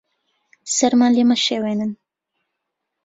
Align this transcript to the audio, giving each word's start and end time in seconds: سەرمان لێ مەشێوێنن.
سەرمان 0.75 1.11
لێ 1.17 1.23
مەشێوێنن. 1.29 1.91